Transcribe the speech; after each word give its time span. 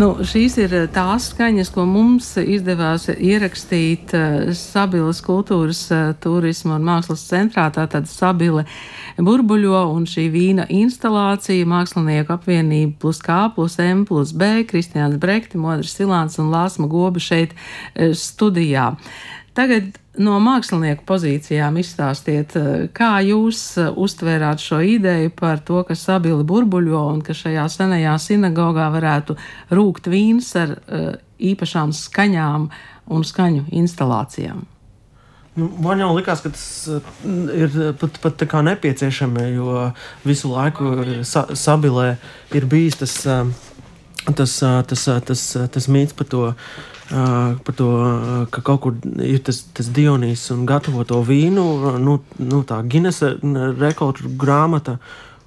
Nu, 0.00 0.14
šīs 0.24 0.54
ir 0.62 0.72
tās 0.94 1.26
skaņas, 1.28 1.68
ko 1.74 1.82
mums 1.84 2.30
izdevās 2.40 3.02
ierakstīt 3.10 4.14
Sabilas 4.56 5.18
kultūras, 5.20 5.82
turisma 6.24 6.78
un 6.78 6.86
mākslas 6.86 7.26
centrā. 7.28 7.66
Tātad 7.74 8.08
Sabile 8.08 8.64
burbuļo 9.20 9.82
un 9.92 10.06
šī 10.08 10.24
vīna 10.32 10.64
instalācija 10.72 11.68
mākslinieku 11.68 12.32
apvienība 12.32 12.96
plus 13.02 13.20
K 13.20 13.42
plus 13.52 13.76
M 13.84 14.06
plus 14.08 14.32
B, 14.32 14.62
Kristiāns 14.70 15.20
Brekti, 15.20 15.60
Modris 15.60 15.92
Silāns 15.98 16.40
un 16.40 16.48
Lāsma 16.54 16.88
Goba 16.88 17.20
šeit 17.20 17.52
studijā. 17.92 18.94
Tagad 19.52 19.92
no 20.20 20.36
mākslinieku 20.42 21.04
pozīcijām 21.08 21.78
izstāstiet, 21.80 22.56
eh, 22.58 22.88
kā 22.96 23.12
jūs 23.24 23.60
eh, 23.80 23.90
uztvērāt 23.90 24.62
šo 24.62 24.80
ideju 24.84 25.32
par 25.36 25.62
to, 25.64 25.82
ka 25.88 25.96
sabili 25.96 26.44
burbuļo 26.46 27.04
un 27.14 27.22
ka 27.24 27.36
šajā 27.36 27.66
senajā 27.72 28.16
sinagogā 28.20 28.90
varētu 28.92 29.36
rūkt 29.72 30.10
vīns 30.12 30.52
ar 30.60 30.76
eh, 30.76 31.14
īpašām 31.52 31.94
skaņām 31.96 32.68
un 33.10 33.26
skaņu 33.26 33.66
instalācijām. 33.80 34.66
Nu, 35.58 35.66
man 35.82 35.98
jau 35.98 36.12
likās, 36.14 36.44
ka 36.44 36.52
tas 36.54 36.64
ir 37.26 37.72
pat, 37.98 38.20
pat 38.22 38.36
tā 38.38 38.46
kā 38.48 38.60
nepieciešami, 38.62 39.48
jo 39.56 39.88
visu 40.22 40.52
laiku 40.52 40.92
sa 41.26 41.48
sabilē 41.58 42.12
ir 42.54 42.68
bijis 42.70 43.00
tas, 43.00 43.16
tas, 44.30 44.54
tas, 44.60 44.86
tas, 44.94 45.08
tas, 45.26 45.42
tas 45.74 45.88
mīts 45.90 46.14
par 46.16 46.30
to 46.30 46.44
par 47.10 47.74
to, 47.76 47.88
ka 48.54 48.62
kaut 48.62 48.80
kur 48.84 48.98
ir 49.26 49.40
tas, 49.46 49.64
tas 49.74 49.88
Dionīs 49.94 50.44
un 50.54 50.66
gatavo 50.68 51.04
to 51.08 51.20
vīnu, 51.26 51.64
nu, 52.02 52.18
nu 52.38 52.62
tā 52.66 52.80
Ginesa 52.90 53.34
rekordu 53.78 54.30
grāmata. 54.38 54.98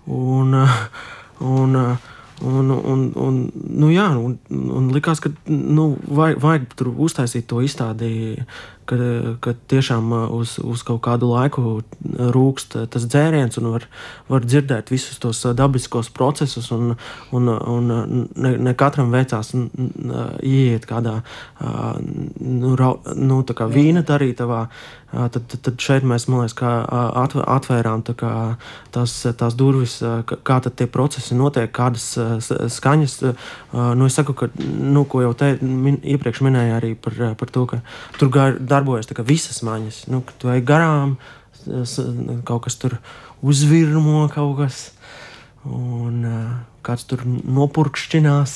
Un, 0.08 0.58
un, 1.40 1.80
Un, 2.44 2.68
un, 2.74 3.04
un, 3.16 3.36
nu 3.54 3.88
jā, 3.94 4.08
un, 4.20 4.34
un 4.52 4.88
likās, 4.92 5.22
ka 5.24 5.30
nu, 5.48 5.94
vajag, 6.18 6.40
vajag 6.44 6.64
tur 6.76 6.90
uztaisīt 7.06 7.46
to 7.48 7.62
izstādi, 7.64 8.34
ka, 8.90 8.98
ka 9.44 9.54
tiešām 9.72 10.12
uz, 10.36 10.58
uz 10.64 10.84
kaut 10.88 11.02
kādu 11.06 11.30
laiku 11.32 11.82
rūkst 12.36 12.78
tas 12.94 13.08
dzēriens 13.10 13.60
un 13.62 13.72
var, 13.76 13.88
var 14.32 14.48
dzirdēt 14.48 14.92
visus 14.94 15.20
tos 15.24 15.44
dabiskos 15.58 16.12
procesus. 16.14 16.72
Un, 16.76 16.96
un, 17.32 17.50
un 17.50 17.94
ne, 18.36 18.56
ne 18.58 18.74
katram 18.78 19.14
veicās 19.14 19.54
ieiet 19.54 20.88
kādā 20.90 21.20
nu, 22.40 22.76
ra, 22.80 22.94
nu, 23.16 23.42
kā 23.44 23.70
vīna 23.72 24.04
darītavā. 24.08 24.68
Tad, 25.14 25.44
tad, 25.46 25.60
tad 25.62 25.78
šeit 25.78 26.06
mēs 26.10 26.24
liekas, 26.26 26.56
atvērām 26.58 28.02
kā, 28.18 28.32
tās, 28.96 29.14
tās 29.38 29.54
durvis, 29.54 30.00
kā 30.26 30.58
tie 30.66 30.88
procesi 30.90 31.38
notiek, 31.38 31.70
kādas 31.70 32.08
skaņas. 32.74 33.20
Nu, 33.94 34.08
es 34.10 34.18
saku, 34.18 34.34
ka, 34.34 34.50
nu, 34.58 35.06
ko 35.06 35.22
jau 35.22 35.36
te 35.38 35.52
min, 35.62 36.00
iepriekš 36.02 36.42
minēju 36.48 36.78
arī 36.80 36.92
par, 36.98 37.20
par 37.38 37.54
to, 37.54 37.68
ka 37.70 37.84
tur 38.18 38.34
darbojas 38.74 39.10
visas 39.24 39.62
maņas. 39.64 40.04
Nu, 40.12 40.24
tu 40.42 40.52
ej 40.52 40.66
garām, 40.68 41.16
kaut 42.44 42.66
kas 42.68 42.82
tur 42.82 42.98
uzvirmo 43.46 44.28
kaut 44.34 44.58
kas. 44.60 44.84
Un, 45.64 46.26
kāds 46.84 47.06
tur 47.08 47.24
nopurkšķinās. 47.26 48.56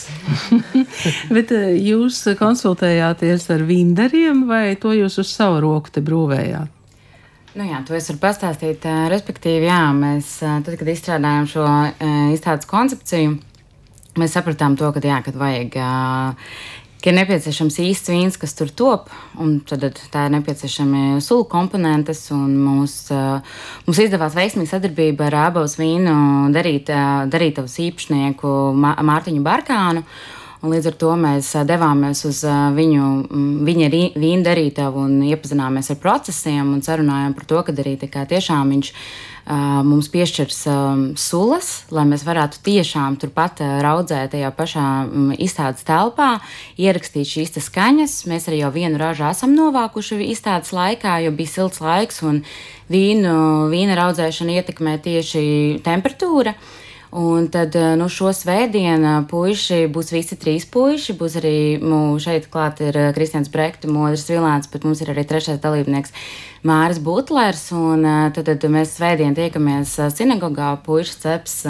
Bet 1.35 1.53
jūs 1.79 2.19
konsultējāties 2.39 3.47
ar 3.55 3.63
vindariem, 3.67 4.43
vai 4.49 4.75
to 4.79 4.91
jūs 4.95 5.19
uz 5.23 5.31
savu 5.31 5.61
roku 5.63 5.93
te 5.93 6.03
brūvējāt? 6.03 6.73
Nu 7.57 7.65
jā, 7.65 7.79
to 7.87 7.95
es 7.97 8.09
varu 8.11 8.19
pastāstīt. 8.21 8.83
Respektīvi, 9.09 9.65
jā, 9.65 9.81
mēs 9.97 10.35
tad, 10.43 10.73
kad 10.77 10.91
izstrādājām 10.91 11.47
šo 11.49 11.63
izstādes 12.35 12.69
koncepciju, 12.69 13.37
mēs 14.21 14.35
sapratām 14.37 14.75
to, 14.77 14.91
ka, 14.93 15.01
jā, 15.01 15.23
kad 15.25 15.39
vajag 15.39 15.79
ir 17.07 17.15
nepieciešams 17.15 17.77
īsts 17.83 18.11
vīns, 18.11 18.37
kas 18.39 18.55
tur 18.57 18.71
top, 18.75 19.11
un 19.39 19.57
tad 19.67 19.85
tā 20.11 20.25
ir 20.27 20.33
nepieciešama 20.35 21.21
sulu 21.23 21.47
komponentes. 21.49 22.25
Mums, 22.33 22.97
mums 23.87 24.01
izdevās 24.03 24.35
veiksmīga 24.37 24.75
sadarbība 24.75 25.29
ar 25.29 25.39
abos 25.47 25.77
vīnu 25.79 26.17
darīt, 26.55 26.91
darītavas 27.31 27.77
īpašnieku 27.87 28.51
Mārtiņu 28.77 29.45
Barkānu. 29.45 30.03
Un 30.67 30.73
līdz 30.75 30.89
ar 30.89 30.95
to 30.99 31.13
mēs 31.15 31.53
devāmies 31.63 32.25
uz 32.27 32.41
viņu, 32.75 33.03
viņa 33.63 33.87
vīnu 34.19 34.43
darītavu 34.43 34.99
un 34.99 35.21
iepazināmies 35.23 35.93
ar 35.93 35.97
procesiem 36.03 36.73
un 36.75 36.81
sarunājām 36.83 37.31
par 37.37 37.45
to, 37.47 37.61
ka 37.63 37.71
arī 37.71 37.93
tiešām 38.03 38.73
viņš 38.75 38.89
mums 39.87 40.09
piešķirs 40.11 40.57
sulas, 41.15 41.69
lai 41.95 42.03
mēs 42.09 42.25
varētu 42.27 42.59
tiešām 42.65 43.15
turpat 43.21 43.61
raudzēt 43.85 44.33
tajā 44.33 44.49
pašā 44.57 44.87
izstādes 45.39 45.87
telpā, 45.87 46.41
ierakstīt 46.75 47.31
šīs 47.31 47.55
skaņas. 47.69 48.17
Mēs 48.27 48.49
arī 48.51 48.59
jau 48.65 48.73
vienu 48.75 48.99
ražu 48.99 49.23
esam 49.29 49.55
novākuši 49.55 50.19
izstādes 50.33 50.73
laikā, 50.75 51.21
jo 51.23 51.31
bija 51.31 51.53
silts 51.53 51.79
laiks 51.79 52.19
un 52.27 52.41
vīnu, 52.91 53.37
vīna 53.71 53.95
raudzēšana 54.01 54.59
ietekmē 54.59 54.97
tieši 55.07 55.45
temperatūra. 55.87 56.57
Un 57.17 57.47
tad 57.49 57.73
nu, 57.97 58.05
šo 58.13 58.29
svētdienu 58.35 59.23
puiši 59.31 59.87
būs 59.89 60.11
visi 60.13 60.35
trīs 60.37 60.67
puiši. 60.69 61.15
Būs 61.17 61.39
arī 61.39 61.53
mū, 61.81 62.01
šeit 62.21 62.45
klāt 62.53 62.83
ir 62.85 62.99
Kristians 63.15 63.49
Brekts, 63.49 63.89
Modris 63.89 64.27
Vilāns, 64.29 64.69
bet 64.69 64.85
mums 64.85 65.01
ir 65.01 65.09
arī 65.15 65.23
trešais 65.25 65.57
dalībnieks 65.63 66.13
Māris 66.67 67.01
Butlers. 67.01 67.63
Un 67.73 68.05
tad, 68.35 68.51
tad 68.51 68.67
mēs 68.69 68.93
svētdien 68.99 69.33
tiekamies 69.37 69.95
sinagogā, 70.13 70.75
puiši 70.85 71.17
ceps 71.23 71.63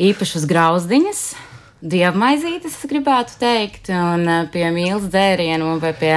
īpašas 0.00 0.48
grauzdiņas. 0.48 1.26
Dievmaizītes, 1.84 2.78
es 2.80 2.88
gribētu 2.88 3.36
teikt, 3.42 3.90
un 3.92 4.48
pie 4.54 4.70
mīlas 4.72 5.10
dzērienu 5.12 5.74
vai 5.82 5.92
pie 6.00 6.14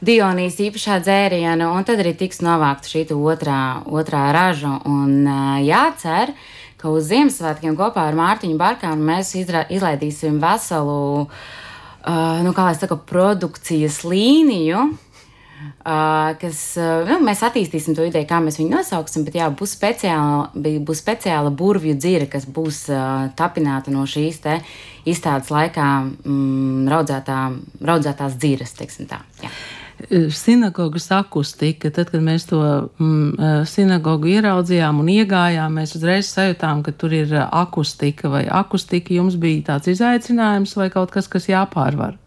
Dionīs 0.00 0.56
īpašā 0.58 0.96
dzēriena, 1.04 1.68
un 1.76 1.84
tad 1.84 2.00
arī 2.00 2.14
tiks 2.16 2.40
novākta 2.42 2.88
šī 2.88 3.04
otrā, 3.14 3.84
otrā 3.84 4.30
raža. 4.32 4.78
Un 4.88 5.28
jācer, 5.62 6.32
ka 6.80 6.92
uz 6.92 7.10
Ziemassvētkiem 7.10 7.76
kopā 7.78 8.08
ar 8.08 8.16
Mārtiņu 8.18 8.56
Barkānu 8.60 9.04
mēs 9.04 9.34
izra, 9.38 9.66
izlaidīsim 9.68 10.40
veselu, 10.42 10.96
uh, 11.26 12.40
nu, 12.44 12.54
kā 12.56 12.70
lai 12.70 12.74
saka, 12.78 12.98
produkcijas 13.10 14.02
līniju. 14.08 14.90
Uh, 15.60 16.32
kas, 16.40 16.58
uh, 16.80 17.04
nu, 17.08 17.18
mēs 17.24 17.42
attīstīsim 17.44 17.92
to 17.96 18.04
ideju, 18.08 18.24
kā 18.28 18.38
mēs 18.40 18.56
viņu 18.60 18.72
nosauksim, 18.78 19.26
bet 19.26 19.36
jā, 19.36 19.48
būs, 19.52 19.74
speciāla, 19.76 20.48
būs 20.56 21.02
speciāla 21.02 21.52
burvju 21.52 21.98
dzira, 22.00 22.28
kas 22.32 22.46
būs 22.48 22.86
uh, 22.92 23.28
tapināta 23.36 23.92
no 23.92 24.06
šīs 24.08 24.40
izstādes 25.08 25.52
laikā 25.52 25.90
mm, 26.04 26.88
raudzētā, 26.88 27.42
raudzētās 27.92 28.40
dziras. 28.40 28.72
Tā, 28.76 29.20
sinagogas 30.30 31.10
akustika. 31.14 31.90
Tad, 31.90 32.10
kad 32.12 32.22
mēs 32.24 32.46
to 32.50 32.60
mm, 33.00 33.64
sinagogu 33.68 34.30
ieraudzījām 34.36 35.02
un 35.02 35.12
iegājām, 35.12 35.80
mēs 35.80 35.96
uzreiz 35.98 36.30
sajūtām, 36.32 36.84
ka 36.86 36.94
tur 36.96 37.14
ir 37.16 37.34
akustika. 37.42 38.30
Vai 38.32 38.46
akustika 38.46 39.14
jums 39.14 39.38
bija 39.40 39.74
tāds 39.74 39.92
izaicinājums 39.94 40.76
vai 40.78 40.90
kaut 40.92 41.14
kas, 41.14 41.30
kas 41.30 41.50
jāpārvar? 41.50 42.18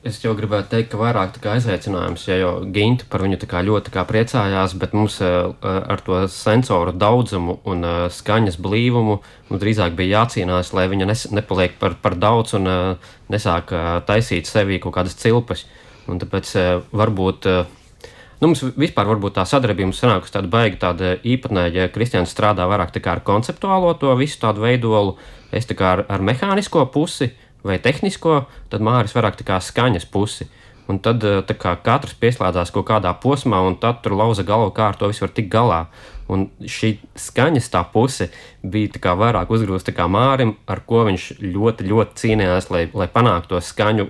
Es 0.00 0.16
jau 0.22 0.32
gribētu 0.32 0.70
teikt, 0.72 0.88
ka 0.94 0.96
vairāk 0.96 1.34
kā 1.44 1.58
izaicinājums, 1.60 2.22
ja 2.24 2.38
jau 2.40 2.52
Ginta 2.72 3.04
par 3.12 3.20
viņu 3.20 3.36
ļoti 3.66 3.92
kā 3.92 4.06
priecājās, 4.08 4.72
bet 4.80 4.94
mums 4.96 5.18
ar 5.20 6.00
to 6.06 6.22
sensoru 6.32 6.94
daudzumu 6.96 7.58
un 7.68 7.84
skaņas 8.08 8.56
blīvumu 8.56 9.18
mums 9.50 9.60
drīzāk 9.60 9.92
bija 9.98 10.22
jācīnās, 10.22 10.72
lai 10.72 10.86
viņa 10.88 11.10
nepaliek 11.36 11.76
par, 11.76 11.98
par 12.00 12.16
daudz 12.16 12.56
un 12.56 12.96
nesāk 13.28 13.76
taisīt 14.08 14.48
sevī 14.48 14.80
kaut 14.80 14.96
kādas 14.96 15.20
cilpas. 15.20 15.66
Uh, 15.68 15.79
Un 16.08 16.20
tāpēc 16.20 16.52
eh, 16.56 16.70
varbūt. 16.96 17.48
Eh, 17.50 18.08
nu, 18.40 18.48
mums 18.48 18.62
vispār 18.80 19.10
tā 19.34 19.44
sadarbība 19.48 19.92
sanākusi 19.96 20.34
tāda 20.36 20.50
baigta, 20.52 20.90
tāda 20.90 21.16
īpatnēja, 21.20 21.74
ja 21.74 21.92
Kristians 21.92 22.32
strādā 22.32 22.66
vairāk 22.70 22.96
ar 23.04 23.20
konceptuālo 23.26 23.94
to 24.00 24.14
visu 24.16 24.40
tādu 24.40 24.64
veidolu, 24.64 25.16
es 25.52 25.66
tā 25.66 25.76
kā 25.76 25.92
ar, 25.98 26.06
ar 26.08 26.20
mehānisko 26.20 26.86
pusi 26.92 27.32
vai 27.64 27.78
tehnisko, 27.78 28.46
tad 28.72 28.80
Māris 28.80 29.14
vairāk 29.14 29.36
tā 29.36 29.44
kā 29.44 29.60
skaņas 29.60 30.08
pusi. 30.08 30.48
Un 30.90 30.98
tad 30.98 31.22
eh, 31.22 31.42
kā, 31.54 31.76
katrs 31.84 32.16
pieslēdzās 32.18 32.72
kaut 32.74 32.88
kādā 32.88 33.12
posmā, 33.22 33.60
un 33.66 33.76
tad 33.78 34.00
tur 34.02 34.16
lauza 34.18 34.42
galvu, 34.46 34.72
kā 34.74 34.90
ar 34.90 34.98
to 34.98 35.10
visu 35.10 35.26
var 35.26 35.34
tikt 35.36 35.52
galā. 35.52 35.84
Un 36.30 36.46
šī 36.62 36.92
skaņas 37.18 37.70
tā 37.72 37.82
puse 37.92 38.28
bija 38.62 38.92
tā 38.94 39.14
vairāk 39.18 39.50
uzgrūsta 39.50 39.94
Mārim, 40.10 40.54
ar 40.70 40.82
ko 40.86 41.04
viņš 41.08 41.26
ļoti, 41.42 41.88
ļoti 41.90 42.22
cīnījās, 42.22 42.70
lai, 42.70 42.84
lai 42.94 43.08
panāktu 43.10 43.56
to 43.56 43.62
skaņu 43.64 44.08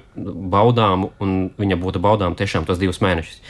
baudāmu, 0.52 1.12
un 1.20 1.50
viņa 1.58 1.80
būtu 1.80 2.02
baudām 2.02 2.36
tiešām 2.36 2.68
tos 2.68 2.80
divus 2.82 3.00
mēnešus. 3.04 3.40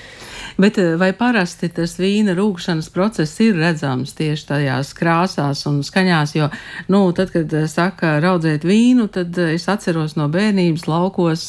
Bet 0.60 0.78
eh, 0.78 0.96
vai 1.00 1.14
parasti 1.16 1.70
tas 1.72 1.94
vīna 1.96 2.34
rūkšanas 2.36 2.90
process 2.92 3.38
ir 3.40 3.56
redzams 3.56 4.12
tieši 4.18 4.44
tajās 4.50 4.90
krāsās 4.98 5.62
un 5.70 5.78
skaņās? 5.86 6.34
Jo, 6.36 6.50
nu, 6.92 7.00
tad, 7.16 7.30
kad 7.32 7.54
eh, 7.56 7.64
saka 7.70 8.18
raudzēt 8.20 8.66
vīnu, 8.68 9.06
tad 9.14 9.38
eh, 9.40 9.54
es 9.56 9.64
atceros 9.72 10.18
no 10.18 10.26
bērnības 10.32 10.84
laukos 10.90 11.46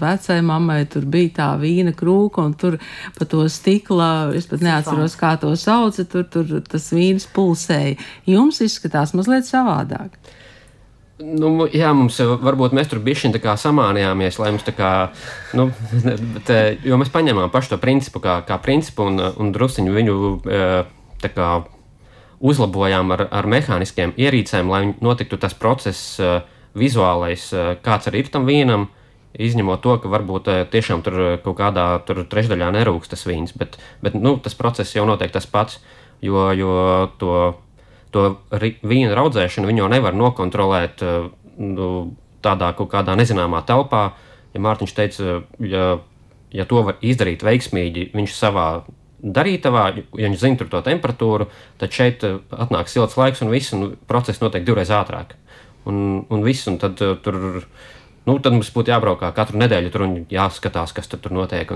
vecai 0.00 0.38
mammai 0.40 0.78
tur 0.88 1.04
bija 1.04 1.34
tā 1.40 1.50
vīna 1.60 1.92
krūka 1.98 2.40
un 2.40 2.54
tur 2.56 2.78
pa 3.18 3.28
to 3.28 3.44
stikla, 3.52 4.30
es 4.38 4.48
pat 4.48 4.64
neatceros, 4.64 5.18
kā 5.20 5.34
to 5.42 5.52
sauca, 5.60 6.06
tur, 6.08 6.24
tur 6.32 6.56
tas 6.64 6.88
vīns 6.94 7.28
pulsēja. 7.36 7.98
Jums 8.32 8.64
izskatās 8.64 9.12
mazliet 9.18 9.44
savādāk. 9.50 10.16
Nu, 11.22 11.68
jā, 11.70 11.92
mums 11.94 12.16
varbūt 12.18 12.72
mēs 12.74 12.88
tur 12.90 12.98
bijām 13.04 13.30
tā 13.36 13.38
kā 13.38 13.52
samānījāmies, 13.60 14.40
lai 14.42 14.48
mums 14.50 14.64
tā 14.66 14.72
kā, 14.74 14.90
nu, 15.54 15.68
bet, 16.34 16.50
jo 16.82 16.98
mēs 16.98 17.12
paņēmām 17.14 17.52
pašu 17.54 17.74
to 17.74 17.78
principu 17.82 18.22
kā, 18.24 18.40
kā 18.48 18.58
principu 18.62 19.06
un, 19.06 19.22
un 19.22 19.52
drusciņu 19.54 19.94
viņu 19.94 20.16
tā 21.22 21.30
kā 21.30 21.52
uzlabojām 22.44 23.14
ar, 23.14 23.28
ar 23.30 23.46
mehāniskiem 23.46 24.16
ierīcēm, 24.18 24.72
lai 24.74 24.82
notiktu 24.98 25.38
tas 25.38 25.54
process 25.54 26.18
vizuālais, 26.74 27.46
kāds 27.86 28.10
arī 28.10 28.24
ir 28.24 28.34
tam 28.34 28.50
vīnam, 28.50 28.88
izņemot 29.38 29.82
to, 29.86 29.94
ka 30.02 30.10
varbūt 30.10 30.50
tiešām 30.74 31.06
tur 31.06 31.20
kaut 31.44 31.58
kādā 31.62 31.86
tur 32.06 32.24
trešdaļā 32.26 32.72
nerūks 32.74 33.14
tas 33.14 33.22
vīns, 33.26 33.54
bet, 33.58 33.78
bet 34.02 34.18
nu, 34.18 34.34
tas 34.42 34.58
process 34.58 34.98
jau 34.98 35.06
notiek 35.06 35.30
tas 35.34 35.46
pats, 35.46 35.78
jo, 36.22 36.48
jo 36.58 36.74
to 37.22 37.38
to 38.14 38.24
vīnu 38.54 39.14
raudzēšanu 39.16 39.68
viņi 39.70 39.82
jau 39.82 39.90
nevar 39.90 40.16
nokontrolēt 40.16 41.02
eh, 41.04 41.28
nu, 41.58 41.88
tādā 42.44 42.70
kaut 42.78 42.92
kādā 42.92 43.16
nezināmā 43.18 43.64
telpā. 43.66 44.04
Ja 44.54 44.62
Mārtiņš 44.62 44.92
teica, 44.94 45.38
ja, 45.66 45.86
ja 46.54 46.66
to 46.70 46.84
var 46.86 47.00
izdarīt 47.02 47.42
veiksmīgi, 47.42 48.12
viņš 48.14 48.36
savā 48.36 48.68
darītavā, 49.24 49.84
ja 49.96 50.28
viņš 50.28 50.42
zina 50.42 50.68
to 50.70 50.82
temperatūru, 50.84 51.48
tad 51.80 51.96
šeit 51.96 52.26
eh, 52.26 52.38
atnāk 52.54 52.92
silts 52.92 53.18
laiks 53.18 53.42
un 53.42 53.50
viss, 53.54 53.74
un 53.74 53.96
process 54.10 54.42
notiek 54.44 54.66
divreiz 54.66 54.92
ātrāk. 54.94 55.34
Un, 55.84 56.22
un 56.32 56.46
viss, 56.46 56.64
un 56.70 56.78
tad 56.80 56.96
tur 56.96 57.66
nu, 58.28 58.36
tad 58.40 58.54
mums 58.56 58.70
būtu 58.74 58.92
jābrauk 58.92 59.22
katru 59.36 59.60
nedēļu 59.60 59.92
tur 59.92 60.04
un 60.06 60.14
jāskatās, 60.32 60.94
kas 60.96 61.10
tur, 61.10 61.20
tur 61.24 61.34
notiek. 61.36 61.68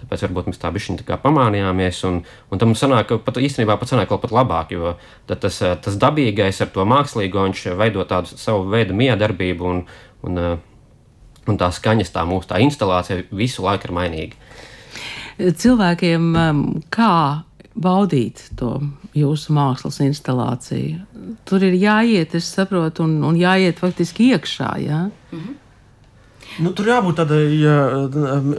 Tāpēc 0.00 0.24
varbūt 0.26 0.50
mēs 0.50 0.62
tā 0.62 0.72
bišķiņi 0.74 1.04
tā 1.08 1.18
pamānījāmies. 1.20 2.00
Un, 2.08 2.22
un 2.50 2.62
tam 2.62 2.74
sanāk, 2.78 3.12
pat 3.26 3.40
īstenībā 3.40 3.76
pat 3.80 3.92
sanāk 3.92 4.12
vēl 4.12 4.22
pat 4.22 4.34
labāk, 4.36 4.74
jo 4.76 4.94
tas, 5.28 5.60
tas 5.60 6.00
dabīgais 6.00 6.62
ar 6.64 6.72
to 6.74 6.86
mākslīgo 6.88 7.44
viņš 7.48 7.66
veido 7.80 8.06
tādu 8.08 8.40
savu 8.40 8.68
veidu 8.72 8.96
miedarbību 8.96 9.70
un, 9.74 9.84
un, 10.28 10.40
un 11.46 11.60
tā 11.60 11.70
skaņas, 11.74 12.14
tā 12.16 12.24
mūsu 12.28 12.52
tā 12.52 12.62
instalācija 12.64 13.28
visu 13.30 13.66
laiku 13.66 13.90
ir 13.90 13.96
mainīga. 14.00 14.50
Cilvēkiem 15.40 16.34
kā 16.92 17.14
baudīt 17.80 18.42
to 18.58 18.74
jūsu 19.16 19.54
mākslas 19.56 20.00
instalāciju? 20.04 21.00
Tur 21.48 21.64
ir 21.64 21.76
jāiet, 21.78 22.34
es 22.36 22.50
saprotu, 22.52 23.06
un, 23.06 23.18
un 23.26 23.38
jāiet 23.38 23.80
faktiski 23.80 24.32
iekšā. 24.34 24.70
Jā? 24.84 25.00
Mm 25.32 25.38
-hmm. 25.38 25.59
Nu, 26.60 26.72
tur 26.76 26.90
jābūt 26.90 27.20
tādai 27.22 27.40
jā, 27.56 27.76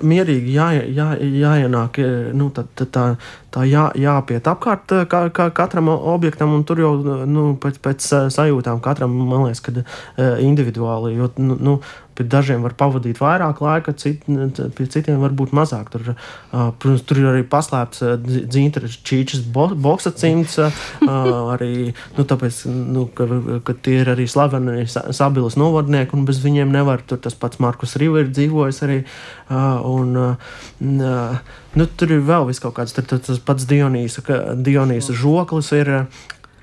mierīgi, 0.02 0.56
jā, 0.56 0.68
jā, 0.90 1.08
jāienāk, 1.22 2.00
nu, 2.38 2.50
tā, 2.56 2.64
tā, 2.82 3.04
tā 3.54 3.66
jā, 3.70 3.88
jāpiet 4.00 4.48
apkārt 4.50 4.94
kā, 5.12 5.24
kā 5.36 5.50
katram 5.56 5.92
objektam, 5.94 6.56
un 6.58 6.66
tur 6.68 6.82
jau 6.82 6.92
nu, 7.30 7.46
pēc, 7.62 7.78
pēc 7.84 8.08
sajūtām 8.34 8.82
katram, 8.82 9.14
man 9.30 9.46
liekas, 9.46 9.62
kad 9.68 9.84
individuāli, 10.42 11.14
jo, 11.20 11.30
nu, 11.42 11.78
pie 12.16 12.26
dažiem 12.28 12.64
var 12.66 12.76
pavadīt 12.78 13.20
vairāk 13.22 13.62
laika, 13.64 13.94
cit, 13.98 14.26
pie 14.28 14.88
citiem 14.92 15.22
varbūt 15.24 15.54
mazāk. 15.56 15.92
Tur, 15.94 16.14
protams, 16.52 17.04
tur 17.08 17.22
ir 17.22 17.30
arī 17.32 17.44
paslēpts 17.48 18.04
dzīves 18.26 18.98
čīčas 19.08 19.46
boxa 19.52 20.14
cimds, 20.16 20.58
arī 21.56 21.92
nu, 22.18 22.26
tāpēc, 22.28 22.64
nu, 22.72 23.08
ka, 23.16 23.28
ka 23.68 23.78
tie 23.86 24.02
ir 24.04 24.12
arī 24.16 24.28
slaveni 24.32 24.86
sabilas 24.90 25.58
novadnieki, 25.60 26.18
un 26.18 26.28
bez 26.28 26.42
viņiem 26.44 26.74
nevar. 26.74 27.06
Tur 27.08 27.22
tas 27.24 27.38
pats 27.38 27.62
Markus 27.64 27.98
Rīva 28.00 28.26
ir 28.26 28.34
dzīvojis 28.34 28.84
arī. 28.88 29.00
Un, 29.52 30.14
nu, 30.82 31.88
tur 31.98 32.14
ir 32.14 32.28
vēl 32.28 32.52
kaut 32.62 32.76
kāds, 32.80 32.96
tur, 32.98 33.08
tas 33.08 33.42
pats 33.46 33.68
Dionīsa, 33.70 34.24
Dionīsa 34.60 35.16
žoklis 35.18 35.72
ir 35.78 35.96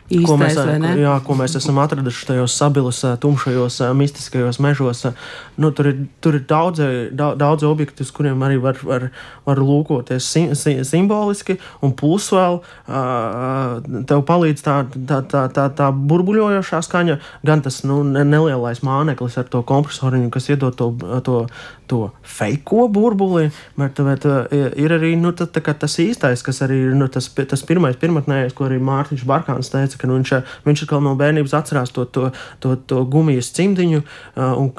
Īstais, 0.09 0.25
ko, 0.25 0.37
mēs, 0.41 0.57
jā, 0.97 1.15
ko 1.27 1.35
mēs 1.37 1.55
esam 1.59 1.79
atraduši 1.83 2.31
tajos 2.31 2.55
sabilos, 2.57 3.03
tumšajos, 3.21 3.77
mistiskajos 3.93 4.57
mežos. 4.65 5.03
Nu, 5.61 5.69
tur, 5.77 5.91
ir, 5.91 5.99
tur 6.25 6.39
ir 6.39 6.47
daudz, 6.49 6.81
daudz 7.13 7.67
objektu, 7.69 8.07
uz 8.07 8.13
kuriem 8.17 8.41
arī 8.47 8.57
var, 8.63 8.81
var, 8.89 9.09
var 9.45 9.61
lūkoties 9.61 10.25
sim, 10.25 10.55
sim, 10.57 10.81
simboliski, 10.89 11.59
un 11.85 11.93
plus 11.99 12.31
vēl 12.33 12.63
tev 14.09 14.25
palīdz 14.31 14.65
tā, 14.65 14.79
tā, 14.97 15.21
tā, 15.29 15.45
tā, 15.53 15.67
tā 15.77 15.91
burbuļojošā 15.93 16.81
skaņa, 16.89 17.19
gan 17.45 17.65
tas 17.67 17.83
nu, 17.85 18.01
nelielais 18.07 18.81
māneklis 18.87 19.37
ar 19.37 19.53
to 19.53 19.61
kompresoriņu, 19.69 20.33
kas 20.33 20.49
iedod 20.49 20.79
to, 20.79 20.89
to, 21.27 21.43
to 21.91 22.01
fake 22.25 22.89
burbuli, 22.97 23.51
bet, 23.77 24.01
bet 24.09 24.25
ir 24.77 24.97
arī 24.97 25.15
nu, 25.21 25.35
tā, 25.37 25.49
tā, 25.53 25.61
tas 25.77 26.01
īstais, 26.01 26.45
kas 26.45 26.65
arī 26.65 26.81
ir 26.89 26.97
nu, 26.97 27.09
tas, 27.13 27.29
tas 27.29 27.65
pirmais, 27.69 27.97
pirmotnējais, 28.01 28.57
ko 28.57 28.69
arī 28.69 28.81
Mārtiņš 28.81 29.29
Barkāns 29.29 29.73
teica 29.73 29.98
ka 29.99 30.09
nu, 30.11 30.19
viņš, 30.19 30.33
viņš 30.67 30.85
atkal 30.85 31.03
no 31.05 31.15
bērnības 31.19 31.55
atcerās 31.59 31.93
to, 31.95 32.07
to, 32.09 32.31
to, 32.63 32.75
to 32.89 33.03
gumijas 33.11 33.51
cimdiņu, 33.57 34.03
un, 34.37 34.71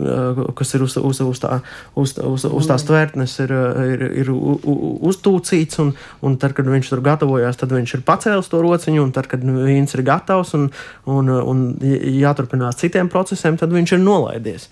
kas 0.57 0.75
ir 0.77 0.85
uz, 0.85 0.97
uz, 0.97 1.21
uz, 1.25 1.41
tā, 1.43 1.59
uz, 1.99 2.15
uz, 2.17 2.45
uz 2.45 2.69
tās 2.69 2.85
tvērtnes, 2.87 3.35
ir, 3.45 3.55
ir, 3.95 4.05
ir 4.23 4.31
uztūcīts. 4.33 5.81
Un, 5.83 5.93
un 6.25 6.37
tad, 6.41 6.55
kad 6.57 6.69
viņš 6.69 6.93
tur 6.93 7.03
gatavojās, 7.05 7.59
tad 7.59 7.73
viņš 7.75 7.97
ir 7.97 8.05
pacēlis 8.07 8.51
to 8.51 8.61
rociņu, 8.63 9.03
un 9.05 9.13
tad, 9.15 9.29
kad 9.31 9.43
viņš 9.45 9.97
ir 9.97 10.05
gatavs 10.07 10.55
un, 10.57 10.69
un, 11.09 11.33
un 11.39 11.65
jāturpinās 11.81 12.79
citiem 12.81 13.11
procesiem, 13.11 13.59
tad 13.59 13.73
viņš 13.75 13.97
ir 13.97 14.03
nolaidies. 14.03 14.69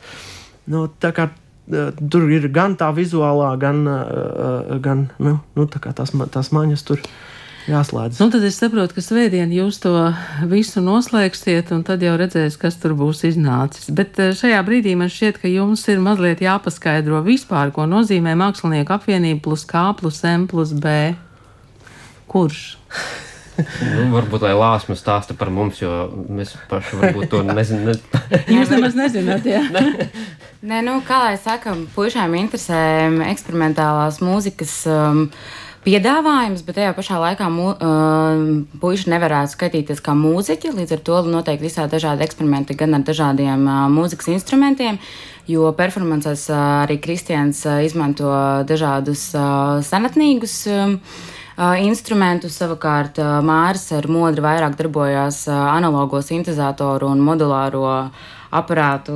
Nu, 0.68 0.88
tur 2.12 2.28
ir 2.32 2.48
gan 2.54 2.76
tā 2.80 2.90
vizuālā, 2.96 3.54
gan, 3.60 3.84
gan 4.84 5.08
nu, 5.20 5.38
nu, 5.56 5.68
tā 5.72 5.82
tās, 5.92 6.14
tās 6.32 6.54
maņas 6.56 6.86
tur 6.88 7.04
jāslēdz. 7.68 8.22
Nu, 8.22 8.30
tad 8.34 8.46
es 8.48 8.58
saprotu, 8.60 8.96
ka 8.98 9.04
svētdien 9.04 9.52
jūs 9.54 9.80
to 9.84 9.94
visu 10.50 10.82
noslēgsiet, 10.84 11.72
un 11.76 11.84
tad 11.88 12.04
jau 12.06 12.16
redzēs, 12.20 12.58
kas 12.60 12.80
tur 12.82 12.96
būs 12.98 13.26
iznācis. 13.30 13.92
Bet 13.94 14.20
eh, 14.24 14.34
šajā 14.38 14.64
brīdī 14.68 14.96
man 15.00 15.12
šķiet, 15.12 15.42
ka 15.44 15.52
jums 15.52 15.86
ir 15.92 16.02
mazliet 16.04 16.44
jāpaskaidro 16.46 17.22
vispār, 17.28 17.74
ko 17.76 17.88
nozīmē 17.90 18.38
mākslinieku 18.40 18.98
apvienība 18.98 19.44
plus 19.50 19.68
K 19.68 19.88
plus 20.00 20.24
M 20.28 20.48
plus 20.52 20.74
B. 20.76 20.98
Kurš? 22.28 22.64
nu, 23.58 24.08
varbūt 24.14 24.44
lai 24.46 24.54
Lāsma 24.58 24.96
stāsta 24.98 25.36
par 25.38 25.52
mums, 25.54 25.80
jo 25.82 25.92
mēs 26.30 26.54
paši 26.70 27.00
varbūt 27.00 27.32
to 27.32 27.44
nezinām. 27.48 27.94
Ne... 27.94 28.42
Jūs 28.58 28.74
nemaz 28.74 28.98
nezināt, 28.98 29.48
jā. 29.50 29.64
ne. 29.74 30.10
Nē, 30.68 30.82
nu, 30.86 30.98
kā 31.06 31.20
lai 31.22 31.38
sakam, 31.42 31.86
puišām 31.94 32.34
interesē 32.40 32.80
eksperimentālās 33.30 34.22
mūzikas. 34.26 34.78
Um, 34.90 35.28
piedāvājums, 35.88 36.66
bet 36.68 36.78
tajā 36.82 36.92
pašā 36.98 37.22
laikā 37.22 37.48
mū, 37.54 37.70
uh, 37.72 38.42
puiši 38.82 39.14
nevarētu 39.14 39.54
skaitīties 39.56 40.04
kā 40.04 40.16
mūziķi. 40.18 40.74
Līdz 40.76 40.98
ar 40.98 41.02
to 41.08 41.22
notiek 41.32 41.64
visādi 41.64 41.96
dažādi 41.96 42.28
eksperimenti 42.28 42.76
gan 42.78 43.00
ar 43.00 43.08
dažādiem 43.08 43.64
uh, 43.64 43.88
mūzikas 43.94 44.28
instrumentiem, 44.36 45.00
jo 45.48 45.72
performancēs 45.80 46.50
uh, 46.52 46.62
arī 46.84 47.00
Kristians 47.04 47.64
uh, 47.66 47.80
izmanto 47.88 48.30
dažādus 48.68 49.32
uh, 49.38 49.82
senatnīgus. 49.88 50.62
Uh, 50.68 51.36
Uh, 51.58 51.74
instrumentus. 51.82 52.54
Savukārt 52.62 53.18
uh, 53.18 53.40
Māris 53.42 53.88
ar 53.98 54.06
modri 54.14 54.44
vairāk 54.46 54.76
darbojās 54.78 55.40
uh, 55.50 55.56
analogo 55.74 56.20
sintēzatoru 56.22 57.08
un 57.10 57.24
modulāro 57.26 58.12
aparātu. 58.54 59.14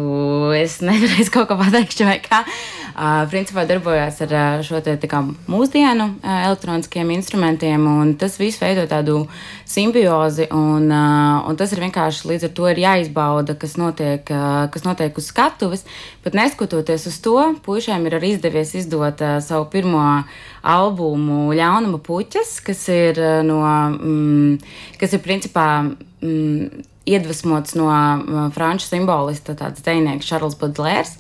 Es 0.56 0.80
nevarēju 0.84 1.32
kaut 1.36 1.50
ko 1.52 1.58
pateikt, 1.60 2.04
vai 2.08 2.20
kā. 2.24 2.44
Uh, 2.92 3.24
principā 3.32 3.64
darbojās 3.64 4.18
ar 4.26 4.34
uh, 4.36 4.64
šo 4.68 4.82
te 4.84 4.98
kā, 5.08 5.22
mūsdienu 5.48 6.08
uh, 6.18 6.32
elektroniskiem 6.50 7.14
instrumentiem, 7.16 7.86
un 7.88 8.12
tas 8.20 8.36
viss 8.36 8.60
veido 8.60 8.84
tādu 8.92 9.22
simbiozi. 9.64 10.50
Un, 10.52 10.90
uh, 10.92 11.48
un 11.48 11.60
tas 11.60 11.72
ir 11.72 11.80
vienkārši 11.86 12.28
līdz 12.34 12.50
ar 12.50 12.54
to 12.58 12.68
ir 12.68 12.84
jāizbauda, 12.84 13.56
kas 13.62 13.78
notiek, 13.80 14.28
uh, 14.36 14.66
kas 14.74 14.84
notiek 14.84 15.16
uz 15.16 15.32
skatuves. 15.32 15.88
Bet 16.26 16.36
neskatoties 16.36 17.08
uz 17.08 17.22
to, 17.24 17.38
puišiem 17.64 18.10
ir 18.10 18.20
arī 18.20 18.36
izdevies 18.36 18.76
izdot 18.84 19.24
uh, 19.24 19.40
savu 19.40 19.70
pirmo 19.72 20.04
albumu 20.62 21.56
Ļaunuma 21.56 22.04
puķis, 22.04 22.58
kas 22.68 22.84
ir 22.92 23.24
uh, 23.24 23.40
no, 23.48 23.64
mm, 23.96 24.72
kas 25.00 25.16
ir 25.16 25.24
principā. 25.24 25.68
Mm, 26.22 26.91
iedvesmots 27.06 27.76
no 27.80 27.88
uh, 27.90 28.44
franču 28.54 28.86
simbolista, 28.90 29.56
tāds 29.58 29.84
dejnieks 29.86 30.28
Čārls 30.28 30.58
Budlērs. 30.60 31.18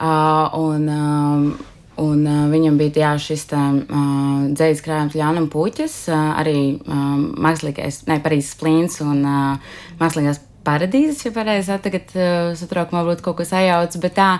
Uh, 0.00 0.48
un, 0.58 0.88
uh, 0.88 1.68
Un, 2.00 2.22
uh, 2.24 2.46
viņam 2.48 2.78
bija 2.80 3.02
jā, 3.02 3.08
šis 3.20 3.42
dzīslis 3.52 4.80
krājums 4.82 5.12
Jānam 5.12 5.50
Puķis, 5.52 6.06
arī 6.08 6.80
uh, 6.80 7.02
mākslīgais, 7.44 7.98
ne, 8.08 8.16
Parīzes 8.24 8.56
plīns 8.56 8.96
un 9.04 9.20
mākslīgās 10.00 10.40
paradīzes, 10.64 11.20
ja 11.26 11.34
pareizi 11.36 11.76
tagad 11.84 12.14
satraukumā 12.56 13.02
varbūt 13.04 13.20
kaut 13.26 13.36
ko 13.42 13.46
sajauc, 13.46 13.98
bet 14.00 14.16
tā. 14.16 14.30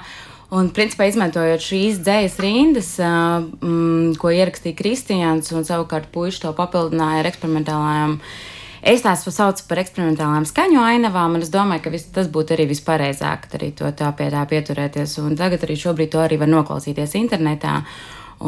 Un, 0.52 0.73
principā, 0.73 1.11
izmantojot 1.12 1.61
šīs 1.64 2.00
dzīslas 2.00 2.41
rindas, 2.41 2.91
mm, 2.97 4.17
ko 4.21 4.33
ierakstīja 4.33 4.81
Kristians, 4.81 5.52
un 5.52 5.69
savukārt 5.69 6.09
puiši 6.12 6.47
to 6.47 6.57
papildināja 6.57 7.21
ar 7.21 7.31
eksperimentālajām 7.35 8.17
uh, 8.17 8.35
Es 8.83 9.05
tās 9.05 9.23
saucu 9.23 9.62
par 9.69 9.79
eksperimentālām 9.85 10.43
skaņu 10.49 10.81
ainavām, 10.83 11.37
un 11.39 11.45
es 11.45 11.53
domāju, 11.55 11.85
ka 11.85 11.93
vis, 11.95 12.09
tas 12.11 12.27
būtu 12.33 12.57
arī 12.57 12.67
vispareizāk, 12.73 13.47
arī 13.55 13.71
to 13.79 13.87
tā 13.95 14.09
pie 14.19 14.27
tā 14.35 14.43
pieturēties. 14.51 15.21
Un 15.23 15.37
tagad 15.39 15.62
arī 15.62 15.77
šobrīd 15.79 16.11
to 16.11 16.23
arī 16.25 16.41
var 16.41 16.51
noklausīties 16.51 17.15
internetā 17.21 17.79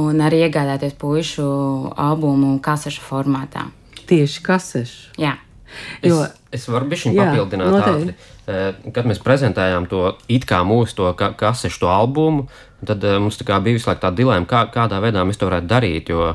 un 0.03 0.19
arī 0.27 0.43
iegādāties 0.49 0.97
puišu 0.99 1.47
albumu 1.95 2.57
kasešu 2.65 3.05
formātā. 3.07 3.69
Tieši 4.11 4.43
kasešu. 4.43 5.15
Jā. 5.23 5.37
Jo, 6.03 6.21
es, 6.27 6.35
es 6.59 6.67
varu 6.71 6.91
bišķiņ 6.91 7.17
papildināt 7.19 7.79
ātri. 7.79 8.17
Kad 8.95 9.07
mēs 9.09 9.23
prezentējām 9.25 9.87
to 9.91 10.03
it 10.29 10.45
kā 10.51 10.61
mūsu 10.67 10.99
to 10.99 11.15
ka, 11.19 11.31
kasešu 11.39 11.85
to 11.87 11.91
albumu, 11.91 12.49
tad 12.87 13.07
mums 13.23 13.39
tā 13.41 13.47
kā 13.49 13.63
bija 13.65 13.79
visu 13.79 13.89
laiku 13.89 14.03
tā 14.03 14.11
dilēma, 14.15 14.51
kā, 14.51 14.67
kādā 14.75 15.01
veidā 15.03 15.25
mēs 15.25 15.41
to 15.41 15.49
varētu 15.49 15.71
darīt, 15.71 16.13
jo, 16.13 16.35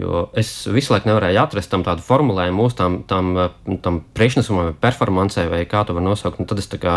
jo 0.00 0.24
es 0.38 0.50
visu 0.72 0.94
laiku 0.94 1.10
nevarēju 1.10 1.42
atrast 1.42 1.70
tam 1.72 1.84
tādu 1.86 2.04
formulējumu 2.06 2.64
mūsu 2.64 2.78
tam, 2.78 3.00
tam, 3.10 3.34
tam 3.84 4.00
priekšnesumam 4.16 4.70
vai 4.70 4.78
performancei, 4.86 5.48
vai 5.50 5.62
kā 5.68 5.84
to 5.86 5.96
var 5.96 6.06
nosaukt, 6.06 6.40
un 6.40 6.48
tad 6.50 6.62
es 6.62 6.70
tā 6.70 6.80
kā 6.80 6.96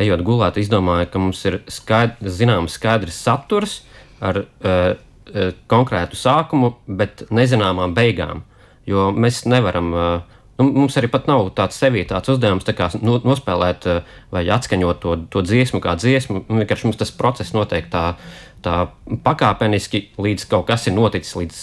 ejot 0.00 0.24
gulēt, 0.26 0.58
izdomāju, 0.60 1.08
ka 1.10 1.22
mums 1.22 1.40
ir 1.48 1.60
skaidrs, 1.70 2.36
zināms 2.38 2.76
skaidrs 2.78 3.20
saturs 3.26 3.80
ar 4.24 4.42
uh, 4.44 4.94
konkrētu 5.70 6.18
sākumu, 6.18 6.74
bet 6.86 7.24
nezināmām 7.34 7.94
beigām, 7.96 8.42
jo 8.86 9.08
mēs 9.16 9.44
nevaram 9.48 9.92
uh, 9.94 10.34
Nu, 10.54 10.68
mums 10.70 10.94
arī 10.94 11.08
nav 11.26 11.48
tāds 11.58 11.78
sevī 11.80 12.04
tāds 12.06 12.30
uzdevums 12.30 12.66
tā 12.66 12.76
kā, 12.78 12.86
nu, 13.02 13.16
nospēlēt 13.26 13.88
vai 14.30 14.44
atskaņot 14.54 15.00
to, 15.02 15.16
to 15.30 15.42
dziesmu 15.42 15.80
kā 15.82 15.96
dziesmu. 15.98 16.44
Nu, 16.46 16.60
vienkārši 16.62 16.86
mums 16.86 17.00
tas 17.00 17.10
process 17.10 17.54
notiek 17.56 17.88
tā, 17.90 18.14
tā 18.64 18.78
pakāpeniski, 19.24 20.08
līdz 20.20 20.48
kaut 20.50 20.68
kas 20.70 20.88
ir 20.88 20.96
noticis 20.96 21.36
līdz 21.38 21.60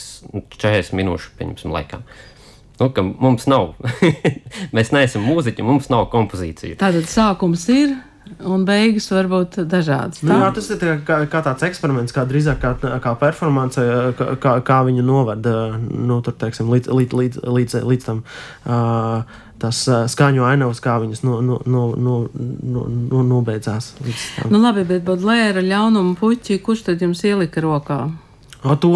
40 0.57 0.95
minūšu 0.99 1.33
pieņemsim, 1.39 1.73
laikā. 1.73 2.01
Nu, 2.81 2.89
mums 3.21 3.45
nav, 3.49 3.75
mēs 4.75 4.93
neesam 4.95 5.25
mūziķi, 5.27 5.65
mums 5.65 5.91
nav 5.93 6.07
kompozīcija. 6.13 6.79
Tātad 6.81 7.09
sākums 7.11 7.67
ir 7.73 7.93
un 8.47 8.65
beigas 8.67 9.09
var 9.13 9.29
būt 9.31 9.61
dažādas. 9.69 10.23
Nu, 10.25 10.37
jā, 10.41 10.49
tas 10.55 10.71
ir 10.73 10.81
tā, 10.81 10.95
kā, 11.07 11.21
kā 11.31 11.43
tāds 11.45 11.67
eksperiments, 11.67 12.15
kā 12.15 12.25
drīzāk 12.29 12.61
kā, 12.63 12.73
kā 13.03 13.13
performance, 13.21 13.85
kā, 14.17 14.33
kā, 14.41 14.57
kā 14.65 14.81
viņu 14.87 15.05
novada 15.05 15.55
nu, 15.77 16.21
tur, 16.25 16.37
teiksim, 16.41 16.71
līdz, 16.73 16.91
līdz, 16.91 17.15
līdz, 17.21 17.45
līdz, 17.59 17.79
līdz 17.93 18.09
tam. 18.09 18.25
Uh, 18.65 19.47
Tas 19.61 19.77
skaņu 20.09 20.41
ainavas, 20.41 20.79
kā 20.81 20.95
viņas 21.03 21.19
no, 21.21 21.35
no, 21.45 21.59
no, 21.69 21.83
no, 21.93 22.15
no, 22.33 22.85
no, 22.89 23.21
nobeidzās. 23.21 23.91
Nu, 24.49 24.57
labi, 24.57 24.87
bet 24.89 25.05
Bodlēra 25.05 25.61
ļaunumu 25.61 26.15
puķi, 26.17 26.57
kurš 26.65 26.87
tad 26.87 27.03
jums 27.05 27.21
ielika 27.29 27.61
rokā? 27.61 27.99
To, 28.61 28.89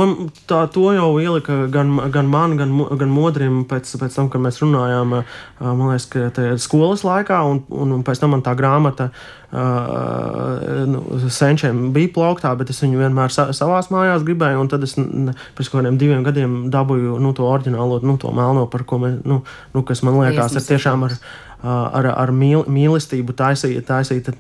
tā, 0.46 0.60
to 0.70 0.92
jau 0.94 1.08
ielika 1.18 1.64
gan, 1.74 1.96
gan 2.14 2.28
man, 2.30 2.54
gan, 2.60 2.74
gan 3.00 3.10
modrim 3.10 3.64
pēc, 3.66 3.96
pēc 3.98 4.18
tam, 4.20 4.28
kad 4.30 4.44
mēs 4.44 4.60
runājām, 4.62 5.16
man 5.58 5.88
liekas, 5.90 6.06
ka 6.12 6.52
skolas 6.62 7.02
laikā, 7.08 7.40
un, 7.50 7.64
un 7.74 8.04
pēc 8.06 8.22
tam 8.22 8.36
man 8.36 8.44
tā 8.46 8.54
grāmata 8.60 9.10
uh, 9.10 10.86
nu, 10.86 11.02
senčiem 11.34 11.90
bija 11.96 12.12
plauktā, 12.14 12.54
bet 12.60 12.70
es 12.70 12.84
viņu 12.84 13.02
vienmēr 13.02 13.34
sa, 13.34 13.48
savās 13.58 13.90
mājās 13.94 14.26
gribēju, 14.28 14.62
un 14.62 14.70
tad 14.70 14.86
es 14.86 14.94
pēc 15.00 15.72
kaut 15.72 15.80
kādiem 15.80 15.98
diviem 15.98 16.22
gadiem 16.28 16.56
dabūju 16.74 17.18
nu, 17.24 17.34
to 17.34 17.50
oriģinālo, 17.50 18.04
nu, 18.06 18.20
to 18.22 18.30
melno, 18.38 18.68
par 18.70 18.86
ko 18.86 19.02
mēs, 19.02 19.18
nu, 19.26 19.42
nu, 19.74 19.86
kas 19.88 20.06
man 20.06 20.22
liekas, 20.22 20.54
ir 20.60 20.70
tiešām 20.76 21.10
ar, 21.10 21.18
ar, 21.66 22.10
ar 22.14 22.34
mīl, 22.36 22.64
mīlestību 22.72 23.36
taisīta. 23.38 23.86
taisīta 23.90 24.36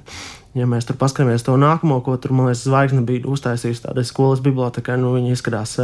ja 0.55 0.67
mēs 0.69 0.87
tur 0.87 0.97
paskatāmies 0.99 1.43
to 1.45 1.55
nākamo, 1.59 1.99
ko 2.05 2.15
tur, 2.21 2.33
man 2.35 2.49
liekas, 2.49 2.63
zvaigzne 2.67 3.03
bija 3.07 3.27
uztaisījusi 3.31 3.83
tādai 3.87 4.05
skolas 4.07 4.43
bibliotekai, 4.45 4.97
nu, 5.01 5.11
viņi 5.17 5.35
izskatās 5.35 5.77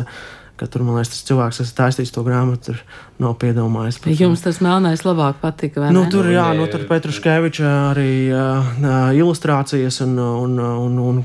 ka 0.62 0.68
tur, 0.70 0.84
man 0.86 1.00
liekas, 1.00 1.15
tas 1.15 1.25
cilvēks, 1.25 1.60
kas 1.63 1.72
taisīs 1.74 2.12
to 2.13 2.22
grāmatu, 2.22 2.75
nav 3.22 3.34
piedomājis. 3.41 3.98
Par 4.03 4.13
Jums 4.13 4.44
tas 4.44 4.60
melnais 4.62 5.01
labāk 5.01 5.39
patika, 5.41 5.82
vai 5.82 5.89
nu, 5.96 6.03
ne? 6.06 6.12
Tur, 6.13 6.30
jā, 6.30 6.44
nu, 6.58 6.68
tur 6.70 6.84
Petruškeviča 6.89 7.72
arī 7.89 8.12
uh, 8.30 8.70
ilustrācijas 9.18 9.98
un, 10.06 10.13
un, 10.22 10.60
un, 10.62 11.00
un 11.01 11.24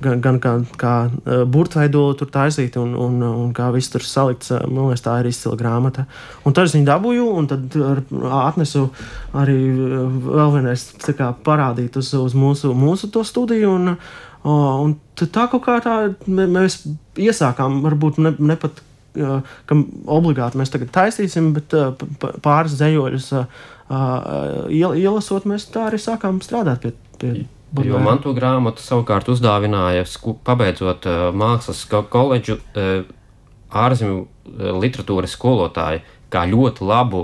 gan, 0.00 0.22
gan 0.24 0.40
kā, 0.40 0.54
kā 0.80 0.94
burtveidolu 1.44 2.16
tur 2.22 2.32
taisīt 2.32 2.80
un, 2.80 2.96
un, 2.96 3.20
un 3.28 3.52
kā 3.56 3.68
viss 3.74 3.92
tur 3.92 4.04
salikts, 4.06 4.54
man 4.64 4.88
liekas, 4.88 5.04
tā 5.04 5.18
ir 5.20 5.28
izcila 5.28 5.60
grāmata. 5.60 6.06
Un 6.48 6.56
tad 6.56 6.70
es 6.70 6.78
viņu 6.78 6.88
dabūju 6.88 7.28
un 7.36 7.50
tad 7.52 7.78
atnesu 8.40 8.88
arī 9.36 9.60
vēl 10.24 10.56
vienreiz 10.56 10.88
kā, 11.04 11.34
parādīt 11.44 12.00
uz, 12.00 12.14
uz 12.16 12.36
mūsu, 12.36 12.72
mūsu 12.76 13.12
to 13.12 13.28
studiju. 13.28 13.76
Un, 13.76 13.94
Un 14.48 14.94
tā 15.20 15.46
kaut 15.52 15.66
kā 15.66 15.80
tā 15.84 15.96
mēs 16.26 16.82
iesākām, 17.20 17.82
varbūt 17.84 18.22
ne, 18.24 18.32
ne 18.38 18.56
pat 18.60 18.80
ka 19.66 19.76
obligāti 20.10 20.60
mēs 20.60 20.72
tagad 20.72 20.92
taisīsim, 20.94 21.52
bet 21.56 21.74
pāris 22.44 22.76
zejoļus 22.78 23.30
ielasot, 24.70 25.48
mēs 25.50 25.66
tā 25.74 25.88
arī 25.88 25.98
sākām 26.00 26.42
strādāt 26.44 26.84
pie. 26.84 26.94
pie 27.20 27.32
Budvēja. 27.70 27.92
Jo 27.94 27.98
man 28.02 28.18
to 28.18 28.32
grāmatu 28.34 28.82
savukārt 28.82 29.28
uzdāvināja, 29.30 30.02
pabeidzot 30.42 31.04
mākslas 31.38 31.84
koledžu, 32.10 32.56
ārzemju 33.70 34.24
literatūras 34.82 35.36
skolotāji, 35.36 36.02
kā 36.34 36.42
ļoti 36.50 36.88
labu 36.88 37.20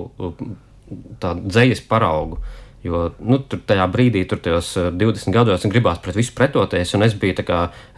dzīslu 1.19 1.89
paraugu. 1.91 2.39
Jo 2.87 3.02
nu, 3.19 3.38
tur 3.43 3.61
tajā 3.66 3.87
brīdī, 3.90 4.23
tur 4.28 4.40
tajos 4.43 4.73
20 4.95 5.26
eh, 5.26 5.35
gados, 5.35 5.66
gribās 5.71 5.99
pret 6.02 6.16
visu 6.19 6.35
pretoties, 6.37 6.93
un 6.95 7.07
es 7.07 7.16
biju 7.19 7.35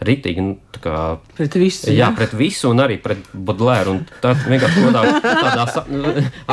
rītīgi. 0.05 0.43
Nu, 0.43 0.57
kā, 0.81 1.19
pret 1.37 1.57
visu. 1.59 1.89
Jā, 1.91 2.07
jā, 2.07 2.09
pret 2.15 2.33
visu, 2.37 2.69
un 2.71 2.81
arī 2.83 2.97
pret 3.03 3.29
Budlēru. 3.33 3.97
Tad 4.23 4.45
vienkārši 4.47 4.85
tādā, 4.95 5.03
tādā 5.23 5.65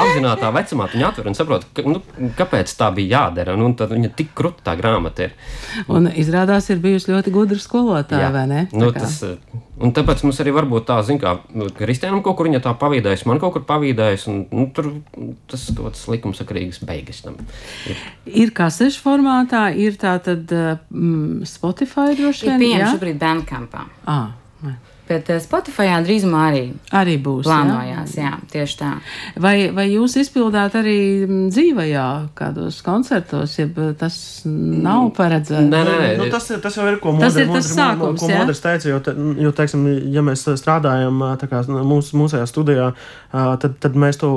apzinātajā 0.02 0.52
vecumā 0.58 0.88
viņa 0.92 1.08
atver 1.10 1.30
un 1.30 1.38
saprot, 1.38 1.66
ka, 1.76 1.84
nu, 1.86 2.02
kāpēc 2.38 2.72
tā 2.78 2.90
bija 2.96 3.22
jādara. 3.22 3.54
Un, 3.56 3.68
un 3.70 3.76
tad 3.78 3.94
viņa 3.94 4.12
tik 4.18 4.34
krūta 4.36 4.66
tā 4.66 4.76
grāmata 4.78 5.28
ir. 5.28 5.36
Un 5.92 6.10
izrādās, 6.12 6.68
ir 6.72 6.82
bijusi 6.82 7.12
ļoti 7.12 7.34
gudra 7.34 7.60
skolotāja, 7.62 8.32
vai 8.34 8.46
ne? 8.50 8.66
Nu, 8.76 8.90
tas, 8.94 9.20
eh, 9.26 9.38
un 9.82 9.92
tāpēc 9.96 10.24
mums 10.24 10.40
arī 10.42 10.54
varbūt 10.56 10.86
tā, 10.88 10.98
zin, 11.06 11.20
kā 11.22 11.36
Kristiānam 11.76 12.22
kaut 12.24 12.38
kur 12.38 12.48
viņa 12.48 12.62
tā 12.64 12.72
pavīdējusi, 12.80 13.28
man 13.30 13.40
kaut 13.42 13.56
kur 13.56 13.66
pavīdējusi, 13.68 14.32
un 14.32 14.42
nu, 14.50 14.68
tur 14.76 14.90
tas 15.50 15.68
kaut 15.72 15.90
kāds 15.90 16.06
likumsakarīgs 16.14 16.82
beigas 16.86 17.22
tam 17.26 17.38
ir 17.90 18.46
ir 18.46 18.52
kasešu 18.56 19.02
formātā, 19.04 19.68
ir 19.74 19.98
tā 20.00 20.16
tad 20.24 20.50
mm, 20.52 21.46
Spotify 21.48 22.16
droši 22.18 22.50
vien. 22.50 22.56
Ir 22.56 22.64
pieejams 22.64 22.96
šobrīd 22.96 23.22
Bandcampā. 23.22 23.86
Ah. 24.06 24.34
Bet 25.06 25.28
uh, 25.30 25.38
Spotify 25.42 25.92
drīzumā 26.02 26.42
arī, 26.50 26.62
arī 26.98 27.16
būs. 27.22 27.46
Plānojās, 27.46 28.16
jā? 28.18 28.30
jā, 28.30 28.32
tieši 28.52 28.78
tā. 28.80 28.90
Vai, 29.42 29.54
vai 29.74 29.86
jūs 29.92 30.16
izpildāt 30.18 30.74
arī 30.78 30.98
mm, 31.26 31.44
dzīvajā, 31.54 32.06
kādos 32.38 32.80
koncertos, 32.86 33.54
ja 33.60 33.68
tas 33.98 34.18
nav 34.46 35.12
paredzēts? 35.16 35.68
Nē, 35.70 35.82
nē, 35.86 35.96
nē. 36.02 36.10
Nu, 36.20 36.30
tas, 36.32 36.48
ir, 36.50 36.60
tas 36.64 36.78
jau 36.78 36.88
ir 36.90 36.98
ko 37.02 37.14
Modris 37.14 37.38
teica. 37.38 37.88
Ko 38.00 38.12
Modris 38.16 38.64
teica, 38.64 38.90
jo, 38.90 39.02
te, 39.04 39.14
jo 39.46 39.54
teiksim, 39.56 39.86
ja 40.14 40.24
mēs 40.26 40.46
strādājam 40.58 41.22
kā, 41.46 41.62
mūsu, 41.70 42.18
mūsējā 42.18 42.48
studijā, 42.50 42.90
tad, 43.32 43.78
tad 43.82 43.98
mēs 43.98 44.18
to 44.22 44.32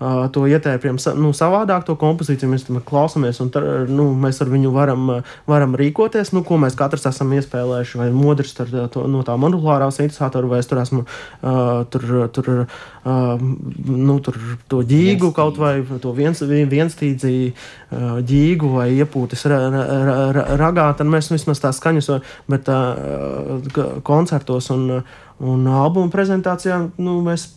uh, 0.00 0.26
to 0.32 0.44
ietēpjam 0.50 0.98
nu, 1.16 1.32
savādāk, 1.36 1.86
to 1.86 1.96
kompozīciju 2.00 2.50
mēs 2.50 2.66
tam 2.66 2.80
klausāmies, 2.84 3.40
un 3.44 3.50
tar, 3.54 3.64
nu, 3.88 4.08
mēs 4.18 4.40
ar 4.44 4.50
viņu 4.52 4.72
varam, 4.74 5.08
varam 5.48 5.76
rīkoties, 5.78 6.32
nu, 6.36 6.42
ko 6.46 6.58
mēs 6.60 6.76
katrs 6.78 7.08
esam 7.08 7.32
iespēlējuši, 7.36 8.00
vai 8.00 8.10
modrs 8.14 8.54
ar 8.64 8.72
to, 8.92 9.06
no 9.10 9.22
tā 9.26 9.36
modulārā 9.40 9.88
sintezatora, 9.94 10.50
vai 10.50 10.60
es 10.60 10.70
tur 10.70 10.82
esmu 10.82 11.04
uh, 11.06 11.84
tur, 11.92 12.06
tur, 12.36 12.52
uh, 12.62 13.46
nu, 13.88 14.18
tur 14.24 14.40
to 14.68 14.82
ģīgu 14.86 15.32
kaut 15.36 15.60
vai 15.62 15.74
to 16.02 16.12
viens, 16.16 16.42
vienstīdzi 16.44 17.34
uh, 17.48 18.18
ģīgu 18.26 18.72
vai 18.76 18.90
iepūtis 18.98 19.46
ra, 19.50 19.62
ra, 19.72 20.16
ra, 20.36 20.48
ragā, 20.60 20.90
tad 20.98 21.08
mēs 21.10 21.32
vismaz 21.32 21.62
tās 21.62 21.80
skaņas, 21.80 22.12
bet 22.52 22.68
uh, 22.72 24.02
koncertos 24.06 24.72
un 24.74 24.98
uh, 25.00 25.22
Un 25.44 25.66
albuma 25.68 26.08
prezentācijā 26.12 26.78
nu, 26.96 27.18
mēs 27.24 27.50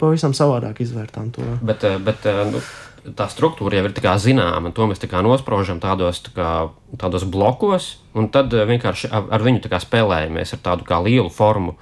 pavisam 0.00 0.32
savādāk 0.36 0.80
izvērtām 0.80 1.28
to. 1.34 1.44
Bet, 1.60 1.84
eh, 1.84 1.98
bet 2.00 2.24
eh, 2.28 2.40
nu, 2.48 2.62
tā 3.18 3.26
struktūra 3.28 3.78
jau 3.78 3.88
ir 3.88 3.94
zināma, 4.20 4.70
un 4.70 4.76
to 4.76 4.86
mēs 4.88 5.02
nospraužam 5.24 5.80
tādos, 5.82 6.22
tā 6.24 6.32
kā, 6.36 6.48
tādos 7.00 7.26
blokos, 7.28 7.98
un 8.16 8.30
tad 8.32 8.52
vienkārši 8.52 9.12
ar, 9.12 9.28
ar 9.36 9.44
viņu 9.44 9.64
spēlējamies 9.82 10.56
ar 10.56 10.64
tādu 10.64 10.88
kā 10.88 11.02
lielu 11.04 11.28
formu. 11.28 11.76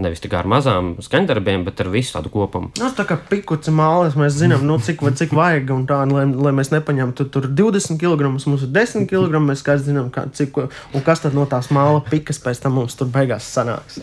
Nevis 0.00 0.22
tikai 0.24 0.38
ar 0.40 0.48
mazām 0.48 0.92
skaņdarbiem, 1.04 1.64
bet 1.66 1.80
ar 1.84 1.90
visu 1.92 2.14
tādu 2.14 2.30
kopumu. 2.32 2.70
Nu, 2.80 2.88
tā 2.96 3.04
kā 3.08 3.18
pikuci 3.28 3.72
mālas, 3.74 4.16
mēs 4.18 4.38
zinām, 4.38 4.64
nu, 4.68 4.78
cik, 4.82 5.02
cik 5.18 5.34
vajag, 5.36 5.72
un 5.74 5.84
tā, 5.88 5.98
lai, 6.08 6.24
lai 6.32 6.52
mēs 6.56 6.72
nepaņemtu 6.72 7.26
tur 7.34 7.48
20 7.50 8.00
kg, 8.00 8.30
mums 8.32 8.64
ir 8.64 8.72
10 8.72 9.08
kg, 9.10 9.42
mēs 9.44 9.60
skaidri 9.64 9.90
zinām, 9.90 10.08
kā, 10.14 10.24
cik, 10.32 10.62
un 10.96 11.04
kas 11.04 11.24
tad 11.24 11.36
no 11.36 11.44
tās 11.50 11.68
māla 11.74 12.00
pikas 12.08 12.40
pēc 12.42 12.62
tam 12.64 12.78
mums 12.80 12.96
tur 12.98 13.10
beigās 13.12 13.48
sanāks. 13.52 14.00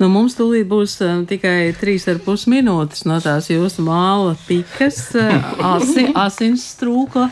Nu, 0.00 0.10
mums 0.12 0.36
tūlīt 0.38 0.68
būs 0.70 0.98
uh, 1.04 1.20
tikai 1.28 1.72
3,5 1.80 2.48
minūtes 2.52 3.06
no 3.08 3.18
tās 3.24 3.48
jūsu 3.52 3.84
māla 3.86 4.36
pikas, 4.46 5.04
uh, 5.16 5.52
asi, 5.74 6.08
asins 6.26 6.66
strūkla. 6.76 7.30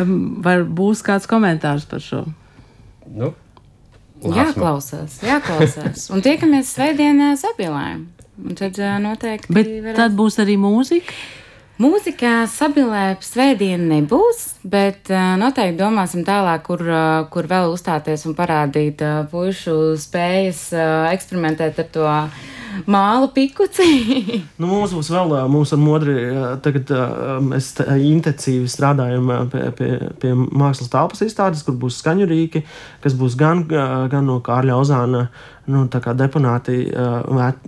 Um, 0.00 0.42
vai 0.44 0.60
būs 0.62 1.00
kāds 1.02 1.26
komentārs 1.30 1.88
par 1.90 2.04
šo? 2.04 2.24
Nu. 3.10 3.32
Jāklausās, 4.20 5.20
jāklausās. 5.24 6.08
Un 6.12 6.24
tiekamies 6.24 6.74
svētdienā 6.76 7.34
Zabilē. 7.40 7.86
Un 8.40 8.56
tad 8.56 8.78
noteikti. 9.04 9.52
Bet 9.52 9.68
varēs... 9.68 9.96
tad 9.98 10.16
būs 10.16 10.40
arī 10.42 10.56
mūzika. 10.60 11.14
Mūzikā 11.80 12.44
sabilē 12.52 13.14
svētdiena 13.24 13.86
nebūs, 13.94 14.42
bet 14.68 15.08
noteikti 15.40 15.78
domāsim 15.78 16.26
tālāk, 16.28 16.66
kur, 16.66 16.82
kur 17.32 17.48
vēl 17.48 17.72
uzstāties 17.72 18.26
un 18.28 18.34
parādīt 18.36 19.00
pušu 19.32 19.94
spējas 19.96 20.66
eksperimentēt 21.14 21.80
ar 21.80 21.88
to 21.94 22.10
mālu 22.90 23.30
pikuci. 23.34 23.86
nu, 24.60 24.68
mums 24.68 24.94
būs 24.96 25.10
vēl, 25.12 25.34
mums 25.50 25.72
ar 25.74 25.80
modri, 25.80 26.16
tagad 26.64 26.92
mēs 27.44 27.72
intensīvi 27.80 28.70
strādājam 28.70 29.30
pie, 29.52 29.66
pie, 29.78 29.90
pie 30.22 30.32
mākslas 30.34 30.90
telpas 30.92 31.22
izstādes, 31.26 31.64
kur 31.66 31.78
būs 31.80 32.00
skaņu 32.02 32.28
rīki, 32.30 32.64
kas 33.04 33.16
būs 33.18 33.36
gan, 33.40 33.64
gan 33.68 34.28
no 34.28 34.40
Kārļa 34.44 34.78
Ozāna, 34.80 35.26
nu, 35.70 35.84
deponēti, 35.90 36.80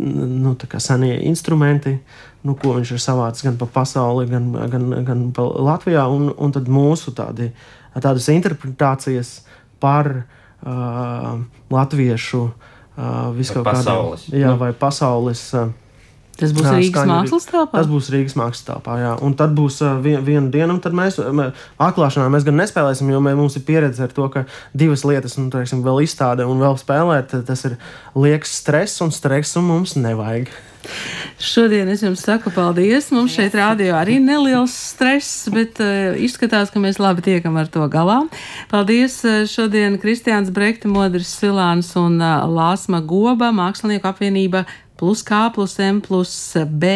nu, 0.03 0.57
senie 0.83 1.15
instrumenti, 1.29 1.97
nu, 2.47 2.57
ko 2.59 2.77
viņš 2.79 2.97
ir 2.97 3.03
savācis 3.03 3.47
gan 3.47 3.61
pa 3.61 3.69
pasauli, 3.71 4.27
gan, 4.31 4.51
gan, 4.73 4.91
gan 5.07 5.31
pa 5.35 5.47
Latvijā, 5.47 6.09
un, 6.11 6.33
un 6.35 6.55
tad 6.55 6.71
mūsu 6.71 7.15
tādi, 7.17 7.53
tādas 7.95 8.27
interpretācijas 8.33 9.41
par 9.83 10.11
uh, 10.15 11.39
latviešu 11.71 12.43
uh, 12.49 12.69
uh, 12.97 13.31
viskaut 13.37 13.65
pasaules. 13.65 14.27
Jā, 14.33 14.55
vai 14.59 14.73
pasaules. 14.73 15.53
Uh, 15.55 15.71
Tas 16.39 16.55
būs 16.57 16.65
jā, 16.65 16.73
Rīgas 16.79 17.07
mākslas 17.09 17.47
telpā. 17.51 17.77
Tas 17.77 17.91
būs 17.91 18.09
Rīgas 18.13 18.35
mākslas 18.41 18.67
telpā, 18.67 18.97
jā. 19.03 19.13
Un 19.25 19.37
tad 19.39 19.53
būs 19.57 19.79
uh, 19.85 19.99
vien, 20.03 20.23
viena 20.25 20.49
diena, 20.53 20.73
un 20.73 20.81
tad 20.83 20.97
mēs 20.97 21.21
atklāšanā 21.21 22.31
mēs 22.33 22.49
gan 22.49 22.59
nespēlēsim, 22.63 23.13
jo 23.13 23.21
mē, 23.23 23.37
mums 23.39 23.59
ir 23.61 23.67
pieredze 23.69 24.07
ar 24.07 24.17
to, 24.17 24.27
ka 24.33 24.47
divas 24.73 25.05
lietas, 25.09 25.37
nu, 25.39 25.51
teiksim, 25.53 25.85
vēl 25.85 26.03
izstāde 26.07 26.49
un 26.49 26.65
vēl 26.65 26.81
spēlēt, 26.81 27.37
tas 27.47 27.69
ir 27.69 27.79
liekas 28.17 28.57
stress 28.63 29.05
un 29.05 29.13
stresu 29.15 29.63
mums 29.65 29.95
nevajag. 30.01 30.51
Šodien 31.43 31.87
es 31.93 32.03
jums 32.03 32.23
saku 32.25 32.51
paldies. 32.55 33.11
Mums 33.15 33.35
šeit 33.37 33.55
rādījā 33.55 33.95
arī 33.99 34.19
neliels 34.23 34.75
stress, 34.93 35.47
bet 35.53 35.79
uh, 35.83 36.17
izskatās, 36.19 36.73
ka 36.75 36.83
mēs 36.83 36.99
labi 37.03 37.25
tiekam 37.27 37.59
ar 37.61 37.71
to 37.71 37.87
galā. 37.93 38.23
Paldies 38.73 39.21
uh, 39.27 39.43
šodien 39.51 39.99
Kristiāns 40.03 40.51
Brekta, 40.55 40.91
Modris 40.91 41.31
Silāns 41.39 41.93
un 42.01 42.19
uh, 42.19 42.43
Lāsma 42.51 43.03
Goba, 43.07 43.53
Mākslinieku 43.55 44.11
apvienība 44.11 44.65
plus 45.03 45.25
K 45.27 45.51
plus 45.51 45.81
M 45.83 45.99
plus 46.01 46.55
B, 46.71 46.93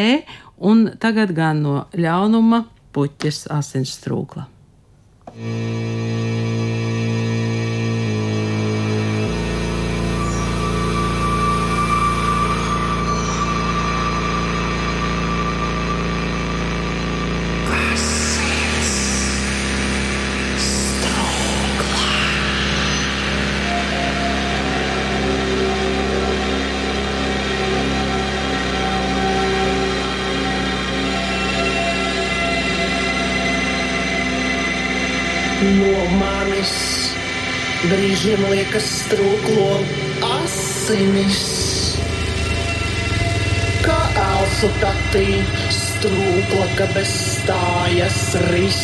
un 0.62 0.86
tagad 1.02 1.34
gan 1.34 1.64
no 1.64 1.80
ļaunuma 1.98 2.62
puķes 2.94 3.48
asins 3.50 3.98
trūkla. 4.06 4.46
Mm. 5.34 7.05
Brīžiem 37.96 38.42
liekas 38.52 38.86
strūklo 39.06 39.78
asinis. 40.36 41.44
Kā 43.80 43.96
elsu 44.20 44.68
tatī 44.82 45.38
strūkla, 45.72 46.66
ka 46.76 46.88
bez 46.92 47.12
stājas 47.38 48.18
ris. 48.50 48.82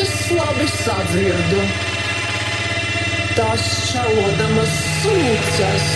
Es 0.00 0.14
labi 0.34 0.66
sadzirdu, 0.72 1.62
tās 3.36 3.68
šaudamas 3.92 4.74
sūcas, 5.04 5.86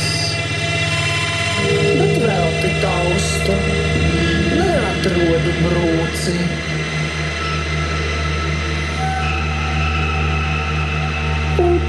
bet 1.98 2.22
vēl 2.22 2.54
tik 2.60 2.78
taustu 2.84 3.58
neatrodu 4.60 5.58
brūci. 5.64 6.38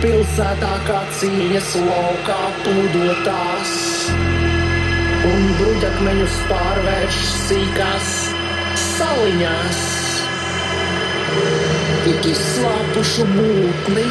Pilsētā 0.03 0.71
kā 0.88 0.99
cīņas 1.19 1.71
laukā 1.88 2.38
pludotās, 2.63 3.73
un 5.29 5.45
bruģakmeņus 5.59 6.38
pārvērš 6.49 7.19
sīkās 7.47 8.13
saliņās. 8.83 9.83
Tik 12.05 12.29
izslāpušu 12.31 13.27
būtni, 13.33 14.07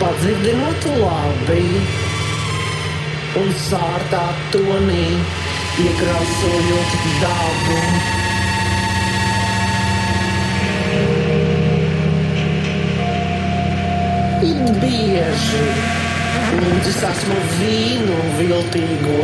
padzirdinot 0.00 0.90
labi, 1.00 1.64
un 3.42 3.56
sārtā 3.68 4.26
tonī 4.54 5.08
iekrāsojot 5.86 7.00
dabu. 7.24 8.15
It 14.46 14.78
bieži. 14.80 15.62
Lūdzis 16.56 16.98
esmu 17.08 17.36
vīnu 17.58 18.16
viltīgo, 18.38 19.16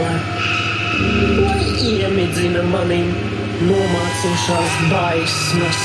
lai 1.43 1.61
iemidzina 1.91 2.63
mani 2.71 3.01
nomācošās 3.69 4.79
baismas. 4.91 5.83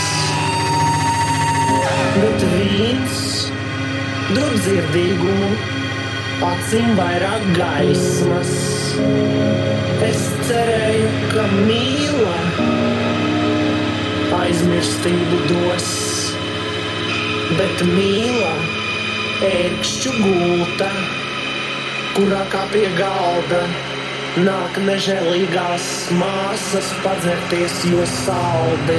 Bet 2.17 2.45
vīns 2.53 3.19
dod 4.33 4.55
dzirdīgumu, 4.63 5.51
acīm 6.47 6.95
vairāk 6.97 7.45
gaismas. 7.59 8.55
Es 10.07 10.23
cerēju, 10.47 11.11
ka 11.33 11.45
mīla 11.67 12.35
aizmirstību 14.41 15.43
dos, 15.51 15.93
bet 17.59 17.85
mīlestība 17.91 18.76
ērkšķu 19.45 20.11
gulta, 20.17 20.87
kurā 22.15 22.41
kā 22.49 22.63
pie 22.71 22.87
galda 22.97 23.59
nāk 24.41 24.79
nežēlīgās 24.81 25.89
māsas 26.17 26.89
padzerties, 27.03 27.83
jo 27.91 28.05
saldi. 28.09 28.97